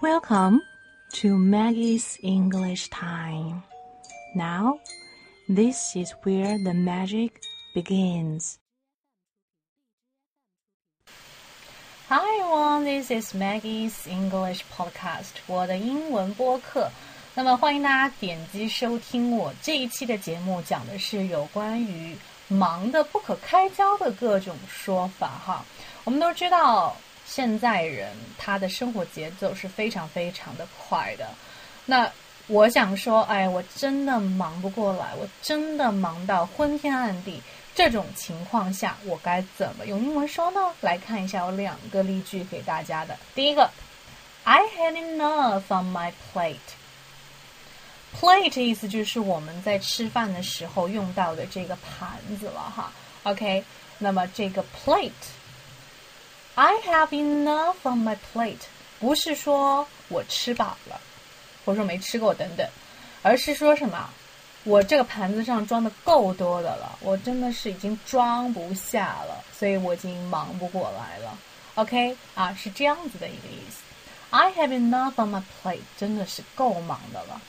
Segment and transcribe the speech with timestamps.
[0.00, 0.60] Welcome
[1.14, 3.62] to Maggie's English Time.
[4.34, 4.80] Now,
[5.48, 7.40] this is where the magic
[7.74, 8.58] begins.
[12.08, 16.90] Hi everyone, this is Maggie's English Podcast，我的英文播客。
[17.34, 22.16] 那么欢迎大家点击收听我这一期的节目，讲的是有关于
[22.46, 25.64] 忙得不可开交的各种说法哈。
[26.04, 26.96] 我们都知道，
[27.29, 31.29] 现在人他的生活节奏是非常非常的快的。
[31.85, 32.11] 那
[32.47, 37.39] 我想说，哎，我真的忙不过来，我真的忙到昏天暗地。
[37.75, 40.59] 这种情况下，我该怎么用英文说呢？
[40.81, 43.15] 来看一下，有两个例句给大家的。
[43.35, 43.69] 第一个
[44.43, 46.57] ，I had enough on my plate。
[48.19, 52.91] plate 意思就是我们在吃饭的时候用到的这个盘子了哈。
[53.23, 53.63] OK，
[53.99, 55.11] 那么这个 plate
[56.59, 58.57] I have enough on my plate，
[58.99, 60.99] 不是说我吃饱了，
[61.63, 62.67] 或者说没吃够等等，
[63.21, 64.09] 而是说什么？
[64.65, 71.37] 我这个盘子上装的够多的了，我真的是已经装不下了，所以我已经忙不过来了。
[71.75, 73.77] OK，啊，是这样子的一个意思。
[74.29, 77.39] I have enough on my plate，真的是够忙的了。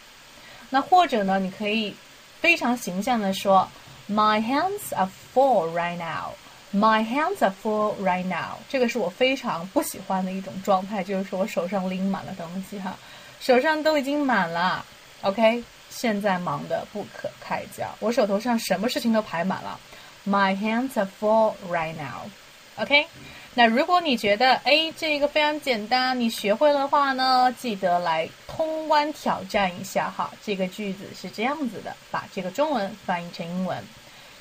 [0.69, 1.97] 那或者呢，你可以
[2.41, 3.69] 非常形象的说
[4.09, 6.35] ，My hands are full right now.
[6.73, 8.59] My hands are full right now.
[8.69, 12.97] 这个是我非常不喜欢的一种状态，就是说我手上拎满了东西哈，
[13.41, 14.85] 手上都已经满了。
[15.23, 15.63] OK。
[15.93, 19.79] 现在忙得不可开交，我手头上什么事情都排满了。
[20.25, 22.31] My hands are full right now.
[22.77, 23.09] OK，
[23.55, 30.31] 那如果你觉得哎这个非常简单，你学会的话呢，记得来通关挑战一下哈。
[30.45, 33.77] 这个句子是这样子的，把这个中文翻译成英文。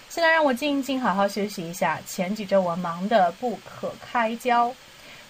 [0.09, 1.99] 现在让我静一静，好好休息一下。
[2.07, 4.73] 前几周我忙得不可开交。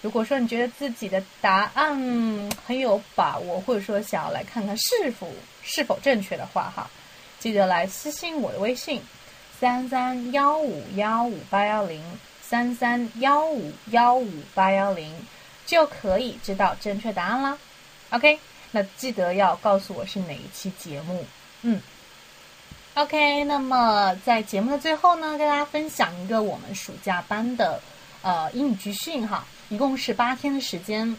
[0.00, 1.94] 如果说你觉得自己的答案
[2.66, 5.28] 很有把握，或者说想要来看看是否
[5.62, 6.88] 是否正确的话，哈，
[7.38, 9.02] 记得来私信我的微信
[9.60, 12.02] 三三幺五幺五八幺零
[12.40, 15.14] 三三幺五幺五八幺零，
[15.66, 17.58] 就可以知道正确答案啦。
[18.08, 18.40] OK，
[18.70, 21.22] 那记得要告诉我是哪一期节目。
[21.60, 21.78] 嗯
[22.94, 27.80] ，OK，那么在节目的最后呢，跟大家分享一个我们暑假班的
[28.22, 29.44] 呃英语集训哈。
[29.68, 31.16] 一共是八天的时间。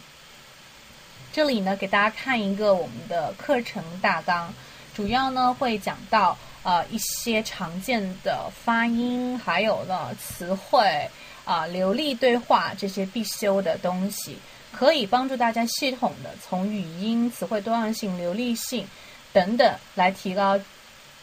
[1.32, 4.54] 这里呢，给大家看一个我们的课程大纲，
[4.94, 11.10] 主要呢会讲到呃一些常见的发音，还有呢词汇
[11.46, 14.38] 啊流利对话这些必修的东西，
[14.74, 18.86] 可以帮助大家系统的从语音、词汇多样性、流利性
[19.32, 20.60] 等等来提高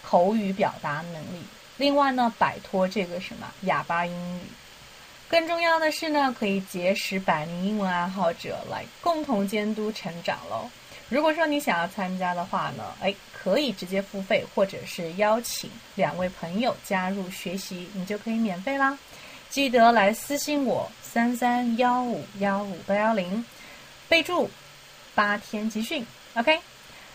[0.02, 1.42] 口语表达能力。
[1.76, 4.42] 另外呢，摆脱这个什么哑巴英语。
[5.28, 10.68] 更重要的是呢，可以结识百名英文爱好者来共同监督成长喽。
[11.10, 18.98] 如果说你想要参加的话呢，哎，可以直接付费，或者是邀请两位朋友加入学习，你就可以免费啦。
[19.50, 23.44] 记得来私信我三三幺五幺五八幺零，
[24.08, 24.50] 备注
[25.14, 26.58] 八天集训，OK。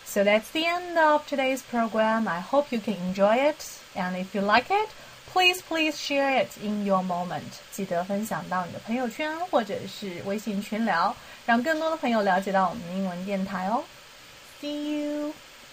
[0.02, 2.26] OK，so that's the end of today's program.
[2.26, 4.88] I hope you can enjoy it, and if you like it.
[5.30, 7.60] Please, please share it in your moment.
[7.70, 11.14] 记得分享到你的朋友圈或者是微信群聊，
[11.46, 13.84] 让更多的朋友了解到我们的英文电台哦。
[14.60, 15.34] See you.